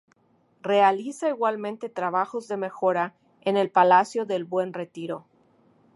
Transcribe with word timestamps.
Realiza 0.63 1.29
igualmente 1.29 1.87
trabajos 1.87 2.47
de 2.47 2.57
mejora 2.57 3.13
en 3.41 3.55
el 3.55 3.69
Palacio 3.69 4.25
del 4.25 4.45
Buen 4.45 4.73
Retiro. 4.73 5.25